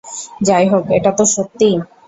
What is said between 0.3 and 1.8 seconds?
যাই হোক, এটা তো সত্যি।